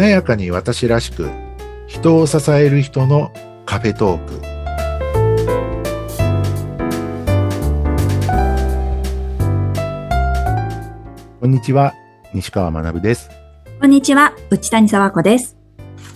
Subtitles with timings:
[0.00, 1.28] 華やかに私らしく
[1.86, 3.30] 人を支える人の
[3.66, 4.40] カフェトーク。
[11.38, 11.92] こんにちは
[12.32, 13.28] 西川学です。
[13.78, 15.58] こんにちは内谷沢子です。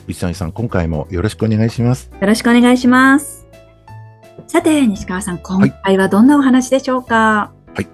[0.09, 2.11] 内谷さん今回もよろしくお願いします。
[2.19, 3.47] よろしくお願いします。
[4.47, 7.87] さて西川さん今回はどんなお話でしょうか、はい、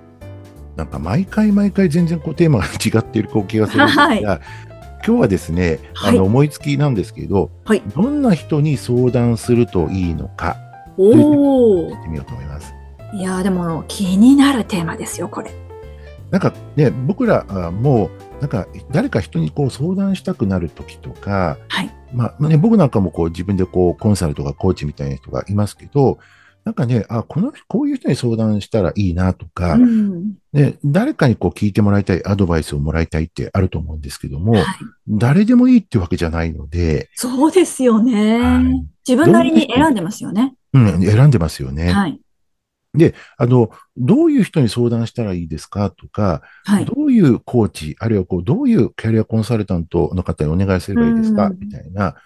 [0.77, 4.70] なんか毎回毎回全然こうテーマが違っている気がするんですが、 はい
[5.11, 10.57] 今日はですね、あの思いつきなんですけど、はい、どんな人に相談するといいのか、
[10.97, 11.89] おお。
[11.89, 12.73] ってみようと思います。
[13.13, 15.51] いやでも気になるテーマですよ、これ。
[16.31, 18.09] なんかね、僕らも
[18.41, 26.19] なんか誰か人にこう相談したくなる時とか、はい、まあね、僕なんかもこう自分でこうコンサルとかコーチみたいな人がいますけど、
[26.65, 34.65] なんかね、あ、この、こういう人に相談したらいいなとか、うん、ね、誰かにこう聞いてもらいたい、アドバイスをもらいたいってあると思うんですけども、はい、
[35.09, 37.09] 誰でもいいってわけじゃないので。
[37.15, 38.39] そうですよね。
[38.39, 40.55] はい、自分なりに選んでますよね。
[40.73, 41.93] うん、選んでますよね。
[41.93, 42.21] はい。
[42.93, 52.17] で、あの、どういう人に相談したらいいですかとか、はい、どういうコーチ、あるいはこう、どういうキャリアコンサルタントの方にお願いすればいいですか、みたいな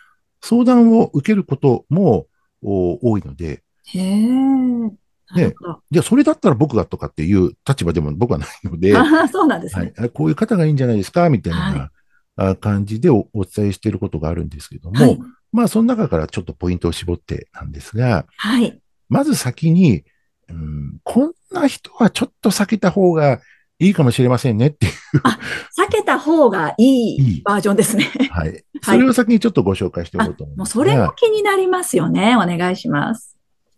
[0.41, 2.27] 相談を受けることも
[2.63, 5.05] 多いので、へえ。
[5.35, 5.55] ね、
[5.91, 10.11] じゃあそれだったら僕がとかっていう立場でも僕はないので、あそうなんですね、はい。
[10.11, 11.29] こういう方がいいんじゃないですか？
[11.31, 11.91] みたいな、
[12.37, 15.19] はい、感じでお伝えしていることがあるんですけども、はい、
[15.51, 20.05] まあその中からちょっとポイントを絞ってなんですが、はい、まず先に、
[20.49, 23.41] うん、こんな人はちょっと避けた方が
[23.81, 24.93] いいかもしれませんねっていう。
[25.25, 25.39] あ、
[25.77, 28.05] 避けた方がいいバージョンですね。
[28.31, 28.65] はい。
[28.83, 30.77] それを先にちょっとご紹介しておこうと思います。
[30.77, 32.37] もうそれも気になりますよね。
[32.37, 33.37] お願いします。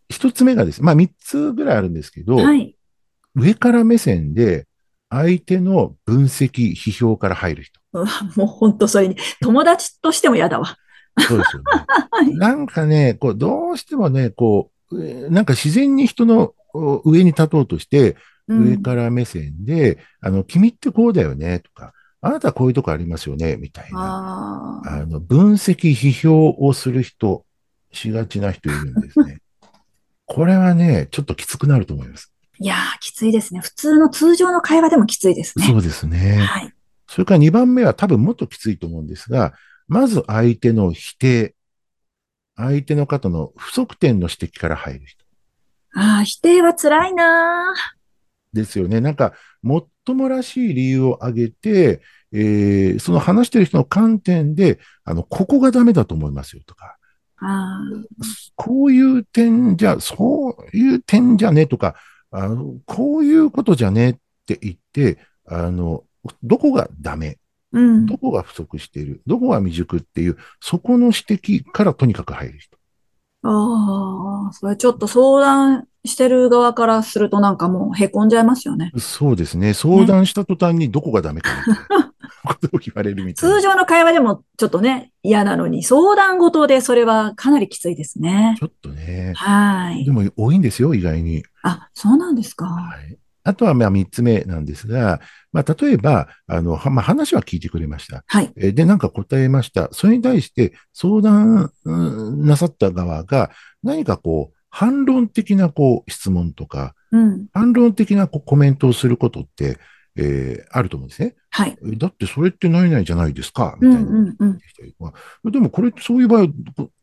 [0.09, 2.77] 一つ目がですね、まあ三つぐらいあるんですけど、はい、
[3.35, 4.67] 上から目線で
[5.11, 7.81] 相手の分析、批評から入る人。
[7.93, 10.77] うわ、もう本当それに、友達としても嫌だわ。
[11.21, 11.85] そうですよね。
[12.11, 16.55] はい、なんかね、こう、どうしてもね、こう、なんか自然に人の
[17.05, 18.17] 上に立とうとして、
[18.49, 24.83] 上から目線で、うん、あの、君ってこうだよね、とか、あなたはこういうとこありますよね、みたいな。
[24.85, 27.45] あの、分析、批評をする人、
[27.93, 29.41] しがちな人いるんですね。
[30.27, 32.33] これはね、ちょっときつくなると思います。
[32.59, 33.61] いやー、きついですね。
[33.61, 35.67] 普通の通常の会話でもきついですね。
[35.67, 36.39] そうですね。
[36.39, 36.73] はい。
[37.07, 39.55] それから2番目は多分もっときついと思うんですが、
[39.89, 41.55] まず相手の否定。
[42.57, 45.25] 相手の方の不足点の指摘から入る人。
[45.95, 47.75] ああ、否定は辛いな
[48.53, 49.01] ですよね。
[49.01, 52.01] なんか、もっともらしい理由を挙げて、
[52.33, 56.96] えー、その話してる人の観点で、あの、ここがダメだと思いますよとか、
[58.55, 61.95] こういう点じゃ、そういう点じゃねとか、
[62.31, 64.15] あの、こういうことじゃねっ
[64.47, 66.05] て言って、あの、
[66.43, 67.39] どこがダメ、
[67.73, 72.77] うん、どこが不足している、どこが未熟っていう、そこの指摘からとにかく入る人。
[73.43, 78.91] ああ、それちょっと相談してる側からするとなんかもう凹んじゃいますよね。
[78.99, 79.75] そうですね。
[79.75, 81.51] 相談した途端にどこがダメか
[82.47, 83.57] ことを言われるみたいな。
[83.57, 88.57] 通常の会話でもちょっとね、嫌なのに、相談事でそれはかなりきついですね。
[88.59, 89.33] ちょっとね。
[89.37, 90.05] はい。
[90.05, 91.45] でも多いんですよ、意外に。
[91.63, 92.67] あ、そうなんですか。
[92.67, 93.19] はい。
[93.43, 95.21] あとは、まあ、三つ目なんですが、
[95.53, 98.25] まあ、例えば、あの、まあ、話は聞いてくれました。
[98.27, 98.53] はい。
[98.57, 99.89] で、なんか答えました。
[99.93, 103.51] それに対して相談なさった側が、
[103.85, 109.79] 何かこう、反論的なこう質問とか、うん、反論的なこうコメントをすることって、
[110.17, 111.35] えー、あると思うんですね。
[111.51, 111.77] はい。
[111.99, 114.61] だってそれって何々じゃないですかみたいな、うんうん
[115.45, 115.53] うん。
[115.53, 116.49] でもこれそういう場合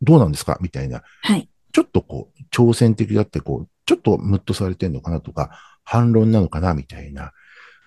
[0.02, 1.02] どうなんですかみたいな。
[1.22, 1.48] はい。
[1.72, 5.50] ちょっとこう、挑戦的だってこう、ちょっとムッとされてんのかなとか、
[5.84, 7.32] 反論なのかなみたいな。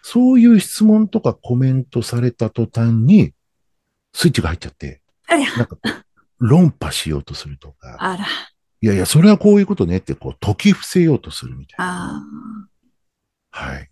[0.01, 3.33] そういう質問とかコメントされた途端に、
[4.13, 5.77] スイッチが入っちゃって、なんか
[6.39, 7.95] 論破しようとするとか。
[7.99, 8.25] あら。
[8.79, 12.23] いやいや、それはこういうことねって、こう、解き伏せようとするみたいな。
[13.51, 13.89] はい。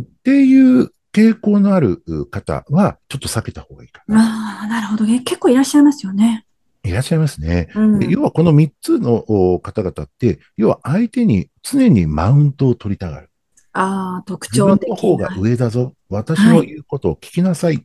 [0.00, 4.60] っていう傾向のある方は、ちょっと避けた方がいいかな。
[4.60, 5.04] ああ、なるほど。
[5.06, 6.46] 結構いらっしゃいますよね。
[6.82, 7.68] いらっしゃいますね。
[7.74, 9.22] うん、要はこの3つの
[9.60, 13.30] 方々って、要は相手に常にマウントを取りたがる。
[13.72, 14.94] ああ、特徴的な。
[14.94, 15.94] 自分の方が上だぞ。
[16.08, 17.76] 私の言うことを聞きなさい。
[17.76, 17.80] っ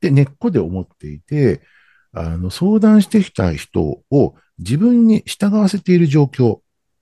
[0.00, 1.60] て根っこで思っていて、
[2.12, 6.60] あの、相談してきた人を自分に従わせている状況。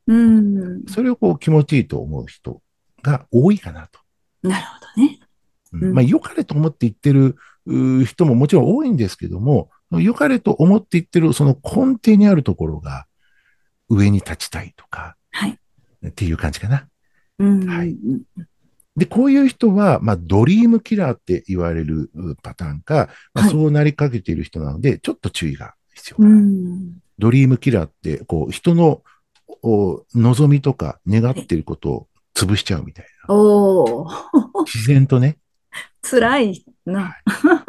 [0.09, 2.63] うん、それをこう気持ちいいと思う人
[3.03, 4.01] が多いかなと。
[4.43, 5.21] なるほどね。
[5.73, 7.37] うん、まあ、良かれと思って言ってる
[8.05, 13.07] 人ももちろん多いんですけども、良かれと思って言ってるその根底にあるところが
[13.89, 15.59] 上に立ちたいとか、はい。
[16.07, 16.87] っていう感じかな。
[17.39, 17.97] うん、はい。
[18.97, 22.11] で、こういう人は、まあ、ドリームキラーって言われる
[22.43, 26.27] パターンか、まあ、そうなりかけている人なので、はい、ちょっと注意が必要。
[27.19, 29.03] ドリームキラーって、こう、人の
[30.15, 32.09] 望みとか願っていることを
[32.45, 33.35] 潰しちゃうみたいな。
[33.35, 34.07] お
[34.65, 35.39] 自然とね。
[36.03, 37.17] 辛いな。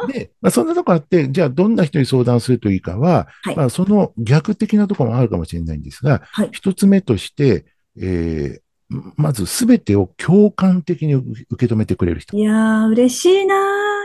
[0.08, 7.66] で、まあ、そんなとこあって、じゃあどんな人に相談するといいかは、はい、まあ、その逆的なところもあるかもしれないんですが、はい、一つ目として、
[7.98, 12.38] えー、まずすべてを共感的に受け止めてくれる人。
[12.38, 13.56] いやー、嬉しいな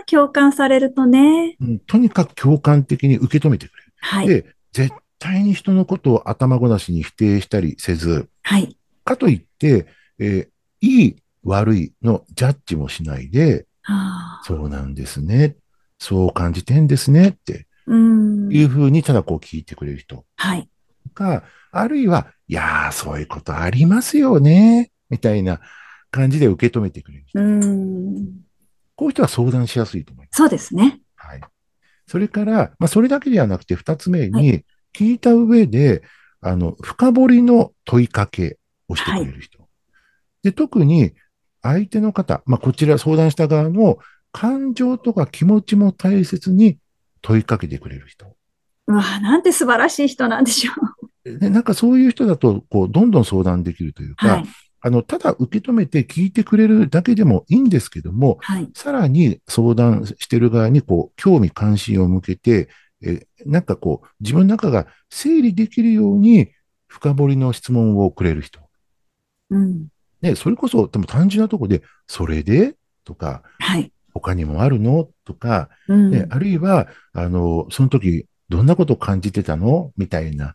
[0.06, 1.78] 共感されるとね、うん。
[1.80, 3.92] とにかく共感的に受け止めてくれる。
[4.00, 4.28] はい。
[4.28, 8.76] で、絶対に人のことを頭ごなしに否定したりせず、はい。
[9.04, 9.86] かといって、
[10.18, 10.53] えー、
[10.84, 15.56] いい、悪いのジャッジもしないで、はあ、そうなんですね。
[15.98, 20.24] そう感じてんですねって、いうふうにただこう聞いてくれる人。
[20.36, 20.68] はい。
[21.14, 25.60] か、あるいは、いやー、そういうことありますよね、みたいな
[26.10, 27.40] 感じで受け止めてくれる人。
[27.40, 28.44] うん
[28.96, 30.36] こういう人は相談しやすいと思います。
[30.36, 31.00] そうですね。
[31.16, 31.40] はい。
[32.06, 34.64] それから、まあ、それだけではなくて、二つ目に、
[34.94, 36.04] 聞いた上で、
[36.40, 38.58] はい、あの、深掘りの問いかけ
[38.88, 39.58] をしてくれる人。
[39.58, 39.63] はい、
[40.44, 41.12] で、特に、
[41.62, 43.98] 相手の方、まあ、こちら相談した側の
[44.30, 46.78] 感情とか気持ちも大切に
[47.22, 48.36] 問いかけてくれる人。
[48.86, 50.72] うわなんて素晴らしい人なんでしょ
[51.24, 51.38] う。
[51.38, 54.44] で、なんかそういう人だと、こう、どんどん相談できるというか、はい、
[54.82, 62.68] あの、ただ受け止めて聞いてくれるだけでもいいんですけども、はい、さらに相談してる側に、こう、興味関心を向けて、
[63.02, 66.50] え、なんかこう、自分の中が整理できるように、
[66.86, 68.60] 深掘りの質問をくれる人。
[69.50, 69.88] うん。
[70.24, 72.74] ね、それこそ、でも単純なところで、それで？
[73.04, 73.92] とか、はい。
[74.14, 75.08] 他にもあるの？
[75.26, 79.92] とか、うん、ね、あるいは、あの、その時、どんなことを感じてたの？
[79.98, 80.54] みたいな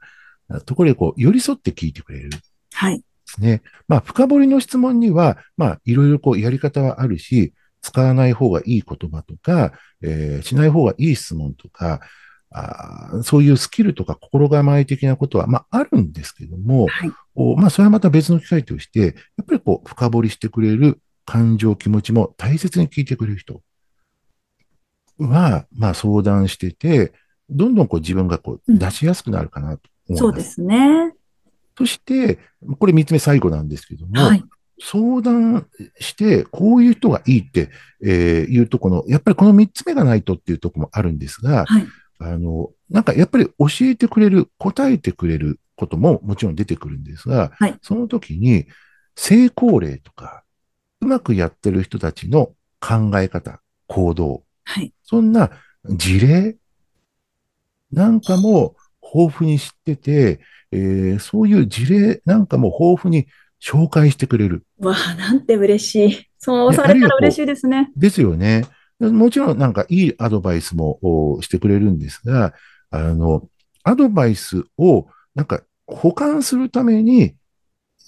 [0.65, 2.31] ところで、こう、寄り添って聞いてくれる。
[2.73, 2.97] はい。
[2.97, 3.61] ですね。
[3.87, 11.99] まあ、深掘りの質問には、まあ、いろいろこう、やり方はあるし、使わない方がいい言葉とか、えー、しない方がいい質問とか、
[12.51, 17.11] あそういうスキルとか心構え的なことは、まあ、あるんですけども、はい、
[17.57, 23.61] まあ、それはまた別の機会として、やっぱりこう、深掘りしてくれる感情、気持ちも大切に聞いてくれる人
[25.19, 27.13] は、まあ、相談してて、
[27.49, 30.19] どんどんこう自分がこう出しやすくなるかなと思います。
[30.19, 31.13] そうですね。
[31.77, 32.39] そして、
[32.79, 34.43] これ三つ目最後なんですけども、はい、
[34.81, 35.67] 相談
[35.99, 37.69] して、こういう人がいいって、
[38.03, 41.87] えー、いうとこの、やっぱりこの三つ目がないとっていうところもあるんですが、はい、
[42.19, 48.65] あの、なんかやっぱり教えてくれる、答えてくれることももちろん出てくるんですが、はい、その時に
[49.15, 50.43] 成功例とか、
[51.01, 52.51] うまくやってる人たちの
[52.81, 55.49] 考え方、行動、はい、そんな
[55.85, 56.57] 事例
[57.91, 60.39] なんかも豊富に知ってて、
[60.71, 63.27] えー、そういう事例なんかも豊富に
[63.61, 64.63] 紹介してくれる。
[64.79, 66.29] わあ、なんて嬉しい。
[66.37, 67.91] そうされたら嬉しいですね。
[67.95, 68.65] ですよね。
[68.99, 70.99] もちろんなんかいいアドバイスも
[71.41, 72.53] してくれるんですが、
[72.91, 73.47] あの、
[73.83, 77.35] アドバイスをなんか保管するために、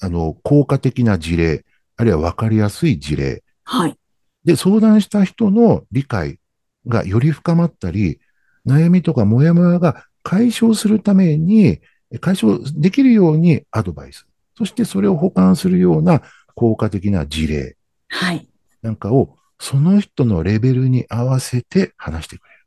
[0.02, 1.66] あの、効果的な事例、
[1.96, 3.44] あるいは分かりやすい事例。
[3.64, 3.98] はい。
[4.44, 6.40] で、相談した人の理解
[6.88, 8.20] がより深まったり、
[8.66, 11.80] 悩みとかモヤモヤが解消するために、
[12.20, 14.28] 解消できるようにアドバイス。
[14.58, 16.22] そしてそれを保管するような
[16.56, 17.78] 効果的な事例。
[18.10, 18.48] はい。
[18.82, 22.66] なんかをその人のレベルに合わせて話してくれる。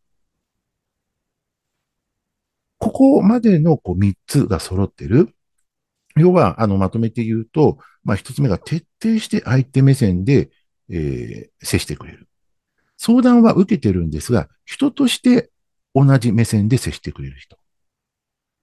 [2.79, 5.35] ここまでのこう3つが揃ってる。
[6.17, 10.51] 要は、あの、まとめて言うと、まあ、1つ目が徹底して相手目線で、
[10.89, 12.29] えー、接してくれる。
[12.97, 15.51] 相談は受けてるんですが、人として
[15.97, 17.59] 同じ目線で接してくれる人。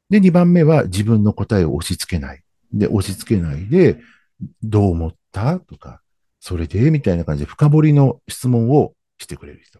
[0.09, 2.41] で、2番目は自分の答えを押し付けない。
[2.71, 3.99] で、押し付けないで、
[4.63, 5.59] どう思った？
[5.59, 6.01] とか、
[6.43, 6.89] それで？
[6.89, 9.79] みたいな感じで深掘りの質問をしてくれる人。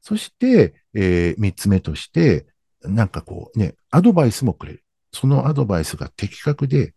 [0.00, 2.46] そして、えー、三つ目として、
[2.82, 4.84] なんかこうね、アドバイスもくれる。
[5.12, 6.94] そのアドバイスが的確で、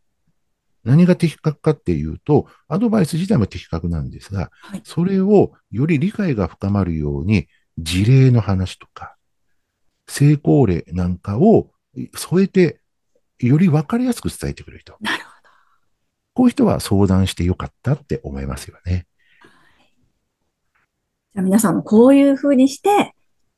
[0.84, 7.48] 何が的確かっていうと、アドバイス自体も的確なんですが、はい、それをより理解が深まるように、
[7.80, 9.16] 事例の話とか、
[10.08, 11.72] 成功例なんかを
[12.16, 12.82] 添えて、
[13.40, 14.96] より分かりやすく伝えてくれる人。
[15.02, 15.23] なる。
[16.34, 19.06] こういう人は相談してよかったって思いますよね。
[21.34, 23.14] じゃあ皆さんもこういうふうにして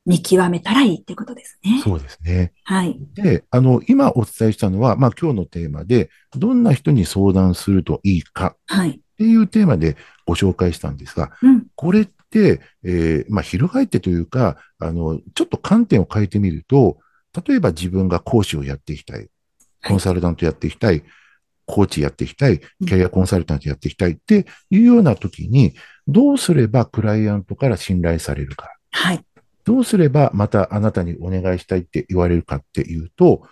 [0.06, 1.80] 見極めたらいいってことですね。
[1.82, 2.52] そうですね。
[2.64, 2.96] はい。
[3.14, 8.56] で、あの、今お伝えしたのは、まあ今日のテーマで、どんな人に相談するといいか。
[8.66, 8.90] はい。
[8.90, 16.98] っていうテーマでご紹介したんですが、うん、これって、えー、まあ、翻ってというか、あの、ちょっと観点を変えてみると、
[17.46, 19.28] 例えば自分が講師をやっていきたい、
[19.84, 21.02] コンサルタントやっていきたい、
[21.66, 25.74] コーチやっていきたい、キャリアコンサルタントやっていきたいっていうような時に、
[26.08, 28.68] どうすればクライアントから信頼されるか。
[28.92, 29.24] はい。
[29.64, 33.42] どうすればまたあなたにお願いしたいって言われるかっていうと、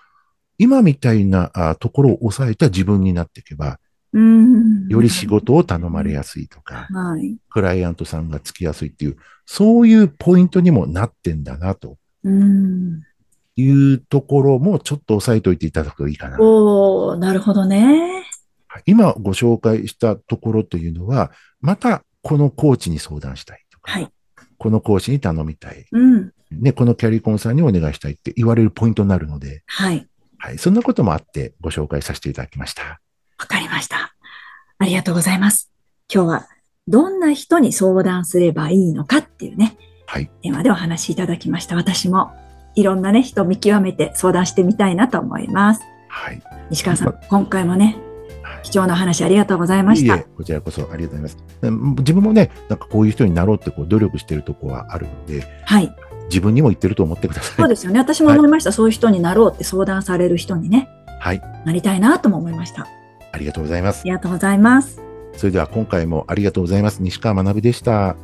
[0.56, 3.80] 今みたいなところを抑えた自分になっていけば、
[4.88, 11.98] より仕事を頼まれやすいとか、はい、クライアントさんがつきやすいっていう、そういうポイントにもなってんだなと。
[13.56, 16.40] いうところもちょっと押さえておいていただくといいかな。
[16.40, 18.24] おなるほどね。
[18.86, 21.30] 今ご紹介したところというのは、
[21.60, 24.08] またこのコーチに相談したいとか、はい、
[24.58, 25.86] この講師に頼みたい。
[25.92, 26.32] うん。
[26.50, 30.08] ね、このキャリコンさんにお願いしたいって言われるポイントになるので、はい。
[30.38, 30.58] はい。
[30.58, 33.00] そんなこともあってご紹介させていただきました。
[33.38, 34.14] わかりました。
[34.78, 35.70] ありがとうございます。
[36.12, 36.48] 今日は
[36.86, 40.30] どんな人に相談すればいいのかっていうね、はい。
[40.42, 41.76] 電話でお話しいただきました。
[41.76, 42.32] 私も
[42.74, 45.82] いろんなね、人見極めて相談してみたいなと思います。
[46.08, 46.42] はい。
[46.70, 47.96] 西川さん、今回もね、
[48.62, 50.16] 貴重な話ありがとうございました。
[50.16, 51.34] いえこちらこそありがとうござ
[51.68, 51.98] います。
[51.98, 55.94] 自分もね、なんかこういう人になろうってこう努力してるとこはあるので、はい。
[56.28, 57.56] 自分にも言ってると思ってください。
[57.56, 57.98] そうですよね。
[57.98, 58.70] 私も思いました。
[58.70, 60.88] はい、そういう人になろうって相談される人にね。
[61.20, 61.42] はい。
[61.64, 62.86] なりたいなとも思いました。
[63.32, 64.00] ありがとうございます。
[64.00, 65.02] ありがとうございます。
[65.36, 67.02] それでは今回もありがとうございます。
[67.02, 68.16] 西川学でした。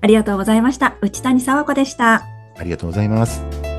[0.00, 0.96] ありがとうございました。
[1.02, 2.22] 内谷沢子でした。
[2.56, 3.73] ありがとうございます。